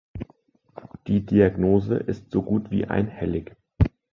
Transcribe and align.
Die 1.05 1.23
Diagnose 1.23 1.93
ist 1.93 2.31
so 2.31 2.41
gut 2.41 2.71
wie 2.71 2.85
einhellig. 2.87 3.55